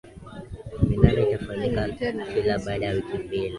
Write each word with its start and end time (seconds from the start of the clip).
minada 0.87 1.19
itafanyika 1.27 1.81
kila 2.33 2.57
baada 2.59 2.85
ya 2.85 2.91
wiki 2.93 3.17
mbili 3.17 3.49